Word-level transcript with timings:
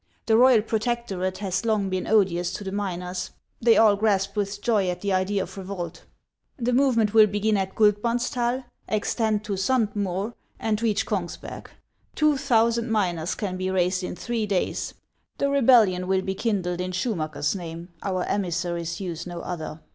The 0.25 0.35
royal 0.35 0.63
protectorate 0.63 1.37
has 1.37 1.63
long 1.63 1.87
been 1.87 2.07
odious 2.07 2.51
to 2.53 2.63
the 2.63 2.71
miners; 2.71 3.29
they 3.61 3.77
all 3.77 3.95
grasped 3.95 4.35
with 4.35 4.59
joy 4.59 4.89
at 4.89 5.01
the 5.01 5.13
idea 5.13 5.43
of 5.43 5.55
revolt. 5.59 6.05
The 6.57 6.73
movement 6.73 7.13
will 7.13 7.27
begin 7.27 7.55
at 7.55 7.75
Guldbrandsdal, 7.75 8.63
extend 8.87 9.43
to 9.43 9.53
Suud 9.53 9.95
Moer, 9.95 10.33
and 10.59 10.81
reach 10.81 11.05
Kougsberg. 11.05 11.67
Two 12.15 12.35
thousand 12.35 12.89
miners 12.89 13.35
can 13.35 13.57
be 13.57 13.69
raised 13.69 14.03
in 14.03 14.15
three 14.15 14.47
days. 14.47 14.95
The 15.37 15.51
rebellion 15.51 16.07
will 16.07 16.23
be 16.23 16.33
kindled 16.33 16.81
in 16.81 16.93
Schumacker's 16.93 17.55
name; 17.55 17.89
our 18.01 18.23
emissaries 18.23 18.99
use 18.99 19.27
no 19.27 19.41
other. 19.41 19.81